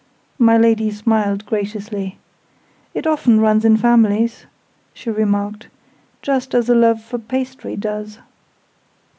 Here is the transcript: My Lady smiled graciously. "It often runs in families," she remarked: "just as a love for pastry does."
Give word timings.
My 0.39 0.57
Lady 0.57 0.89
smiled 0.89 1.45
graciously. 1.45 2.17
"It 2.95 3.05
often 3.05 3.39
runs 3.39 3.63
in 3.63 3.77
families," 3.77 4.47
she 4.95 5.11
remarked: 5.11 5.67
"just 6.23 6.55
as 6.55 6.69
a 6.69 6.73
love 6.73 7.03
for 7.03 7.19
pastry 7.19 7.75
does." 7.75 8.17